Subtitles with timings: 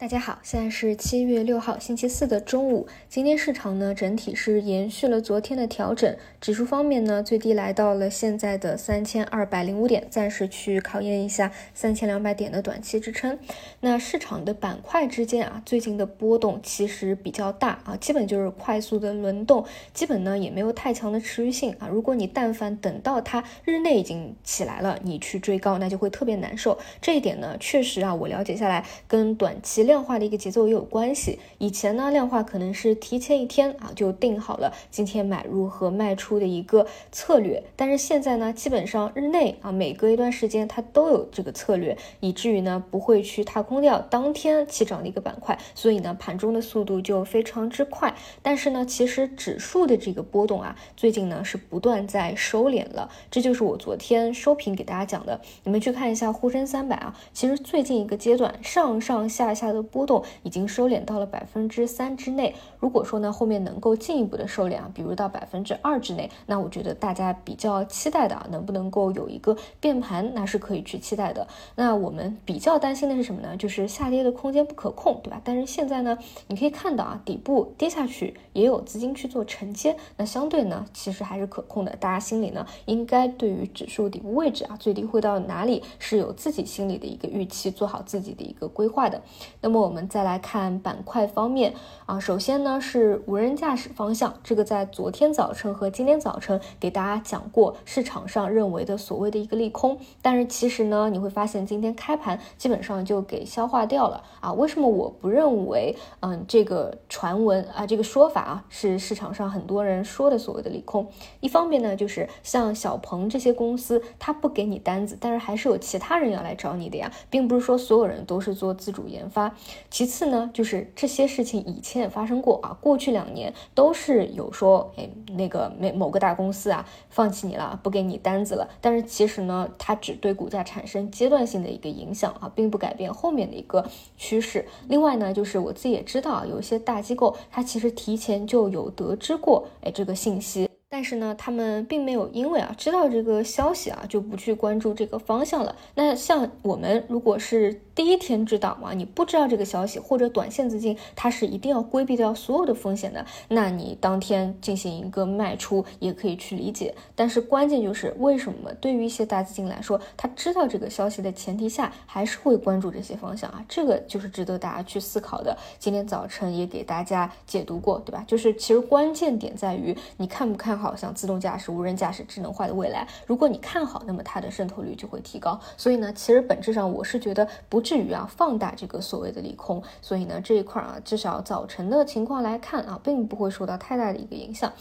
[0.00, 2.86] 大家好，现在是七月六号星期四的中午。
[3.08, 13.36] 今天市场呢整体是延续了昨天的调整，指数方面呢最低来到了现在的三千二百零五点，暂时去考验一下三千两百点的短期支撑。
[13.80, 21.88] 那市场的板块之间啊，最近的波动其实比较大啊，基本就是快速的轮动，基本呢也没有太强的持续性啊。
[21.88, 26.78] 如果你但凡等到它日内已经起来了，你去追高，那就会特别难受。
[27.02, 29.87] 这一点呢，确实啊，我了解下来跟短期。
[29.88, 31.40] 量化的一个节奏也有关系。
[31.58, 48.14] 以前呢，量化可能是提前一天啊就定好了今天买入和卖出的一个策略，但是现在呢，基本上日内啊每隔一段时间它都有这个策略，以至于呢不会去踏空掉当天起涨的一个板块，所以呢盘中的速度就非常之快。
[48.42, 55.40] 但是呢，其实指数的这个波动啊，最近呢是不断在收敛了，这就是我昨天收评给大家讲的。
[55.64, 59.77] 你们去看一下沪深三百啊，其实最近一个阶段上上下下的。
[59.82, 62.54] 波动已经收敛到了百分之三之内。
[62.78, 71.46] 如果说呢后面能够进一步的收敛啊，比如到百分之二之内，那我觉得大家比较期待的啊，能不能够有一个变盘，那是可以去期待的。
[71.76, 73.56] 那我们比较担心的是什么呢？
[73.56, 75.40] 就是下跌的空间不可控，对吧？
[75.44, 81.94] 但是现在呢，你可以看到啊，底部跌下去也有资金去做承接，那相对呢，其实还是可控的。
[81.96, 89.20] 大家心里呢，应该对于指数底部位置啊，最低会到哪里是有自己心里的一个预期，做好自己的一个规划的。
[89.60, 91.74] 那那么我们再来看板块方面
[92.06, 104.50] 啊，首先呢是无人驾驶方向，这个在昨天早晨和今天早晨给大家讲过，市场上认为的所谓的一个利空，但是其实呢你会发现今天开盘基本上就给消化掉了啊。
[104.54, 111.06] 为什么我不认为嗯这个传闻啊这个说法啊是市场上很多人说的所谓的利空？
[111.40, 119.54] 一方面呢就是像小鹏这些公司，它不给你单子，但是还是有其他人要来找你的呀，并不是说所有人都是做自主研发。
[119.90, 128.68] 其次呢，就是这些事情以前也发生过啊，过去两年都是有说，哎，那个某某个大公司啊，放弃你了，不给你单子了。
[128.80, 133.84] 但是其实呢，它只对股价产生阶段性的一个影响啊，并不改变后面的一个
[134.16, 134.66] 趋势。
[134.88, 140.67] 另外呢，就是我自己也知道，有一些大机构，它其实提前就有得知过，哎，这个信息。
[140.98, 145.76] 但是呢，他们并没有因为啊知道这个消息啊就不去关注这个方向了。
[145.94, 156.92] 那像我们如果是第一天知道嘛，你不知道这个消息或者短线资金它是一定要规避掉所有的风险的，那你当天进行一个卖出也可以去理解。
[157.14, 163.64] 但是关键就是为什么对于一些大资金来说，他知道这个消息的前提下还是会关注这些方向啊？
[163.68, 165.56] 这个就是值得大家去思考的。
[165.78, 168.24] 今天早晨也给大家解读过，对吧？
[168.26, 170.76] 就是其实关键点在于你看不看。
[170.78, 175.60] 好好像自动驾驶、无人驾驶、智能化的未来，如果你看好，那么它的渗透率就会提高。
[175.76, 179.82] 所以呢，其实本质上我是觉得不至于啊放大这个所谓的利空。
[180.00, 184.72] 所以呢，这一块啊，至少早晨的情况来看啊，并不会受到太大的一个影响。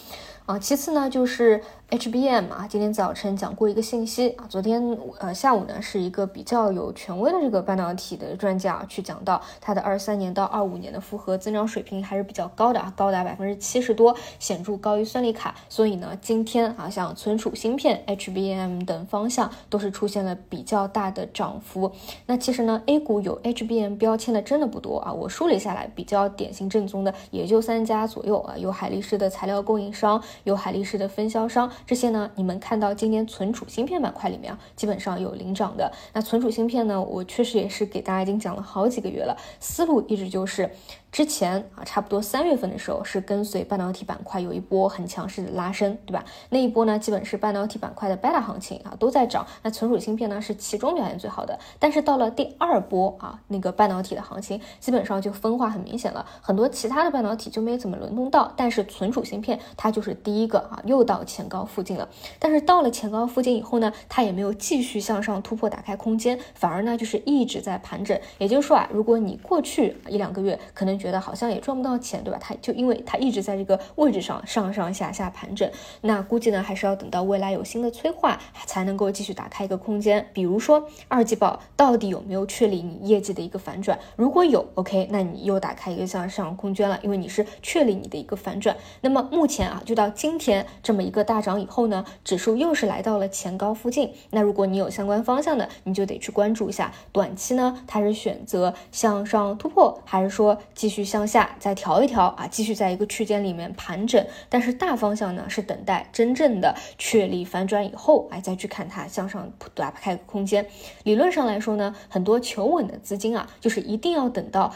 [0.46, 15.53] 啊，其次呢，就是 HBM 啊，今天早晨讲过一个信息啊，昨天呃下午呢，是一个比较有权威的这个半导体的专家去讲到它的二三年到二五年的复合增长水平还是比较高的啊，高达百分之七十多，显著高于算力卡。
[15.67, 21.91] 所以呢，今天啊，像存储芯片、HBM 等方向都是出现了比较大的涨幅。
[22.25, 30.24] 那其实呢，A 股有 HBM 标签的真的不多啊，我梳理下来比较典型正宗的也就三家左右啊，有海力士的材料供应商。
[30.44, 35.91] 有海力士的分销商，这些呢，你们看到今天存储芯片板块里面啊，基本上有领涨的。
[36.14, 40.69] 那存储芯片呢，我确实也是给大家已经讲了好几个月了，思路一直就是。
[41.09, 46.23] 之前啊，差不多三月份的时候是跟随半导体板块有一波很强势的拉升，对吧？
[46.50, 49.47] 那一波呢，基本是半导体板块的 beta 行情啊，都在涨。
[49.63, 51.57] 那存储芯片呢是其中表现最好的。
[51.79, 62.07] 但是到了第二波啊，那个半导体的行情基本上就分化很明显了，很多其他的半导体就没怎么轮动到，但是存储芯片它就是第一个啊，又到前高附近了。
[62.38, 68.19] 但是到了前高附近以后呢，它也没有继续向上突破打开空间，反而呢就是一直在盘整。
[68.38, 70.97] 也就是说啊，如果你过去一两个月可能。
[70.97, 72.40] 觉得好像也赚不到钱，对吧？
[72.41, 75.70] 它就因为它一直在这个位置上上上下下盘整，
[76.02, 80.29] 那估计呢还是要等到未来有新的催化才能够继续打开一个空间。
[80.34, 83.97] 比如说二季报到底有没有确立你业绩的一个反转？
[84.16, 88.76] 如果有，OK，那你又打开一个向上空间了，因为你是确立你的一个反转。
[89.02, 94.11] 那么目前啊，就到今天这么一个大涨以后呢，指数又是来到了前高附近。
[94.32, 100.58] 那如果你有相关方向的，你就得去关注一下，短期呢它是选择向上突破，还是说？
[100.73, 110.66] 继继续向下再调一调啊，继续在一个区间里面盘整，但是大方向呢是等待真正的确立反转以后，哎，再去看它向上打开空间。
[111.03, 114.73] 理论上来说呢，很多求稳的资金啊，就是一定要等到。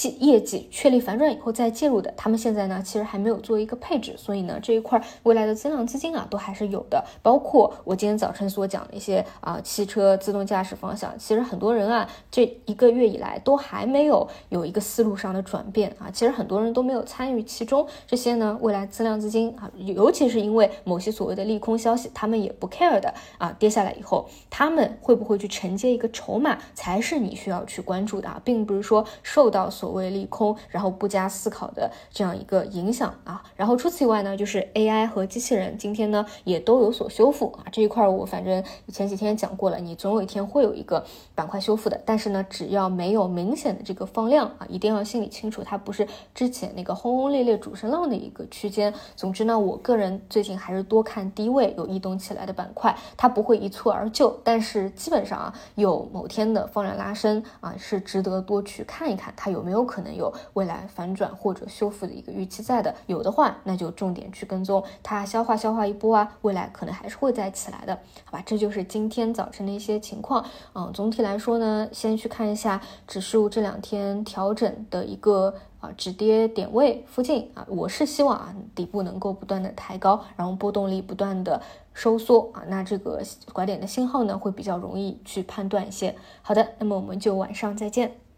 [0.00, 7.04] 绩业绩确立反转以后再介入的，他们现在呢其实还没有做一个配置，所以呢这一块未来的增量资金啊都还是有的。
[7.22, 17.86] 包括我今天早晨所讲的一些啊汽车自动驾驶方向，其实很多人啊这一个月以来都还没有有一个思路上的转变啊，其实很多人都没有参与其中。
[18.06, 33.42] 这些呢未来增量资金啊，尤其是因为某些所谓的利空消息，他们也不 care 的啊，跌下来以后他们会不会去承接一个筹码，才是你需要去关注的啊，并不是说受到所谓利空，然后不加思考的这样一个影响啊。
[33.56, 37.64] 然后除此以外呢，就是 AI 和机器人今天呢也都有所修复啊。
[37.70, 41.04] 这一块我反正前几天讲过了，你总有一天会有一个
[41.34, 42.00] 板块修复的。
[42.04, 48.92] 但是呢，只要没有明显的这个放量啊，一定要心里清楚，它不是之前那个轰轰烈烈主升浪的一个区间。
[49.14, 62.92] 总之呢，我个人最近还是多看低位有异动起来的板块，它不会一蹴而就，但是基本上啊，有某天的放量拉升啊，是值得多去看一看，它有没有没有可能有未来反转或者修复的一个预期在的。
[63.06, 68.42] 有的话，那就重点去跟踪它消化消化一波啊，未来可能还是会再起来的，好吧？
[68.44, 70.44] 这就是今天早晨的一些情况。
[70.74, 81.62] 嗯，总体来说呢，先去看一下指数这两天调整的一个啊止跌点位附近啊，我是希望啊底部能够不断的抬高，然后波动力不断的
[81.94, 83.22] 收缩啊，那这个
[83.52, 86.16] 拐点的信号呢会比较容易去判断一些。
[86.42, 88.29] 好的，那么我们就晚上再见。